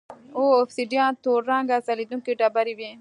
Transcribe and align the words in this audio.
اوبسیدیان 0.37 1.11
تور 1.23 1.41
رنګه 1.51 1.77
ځلېدونکې 1.85 2.31
ډبرې 2.39 2.73
وې 2.77 2.91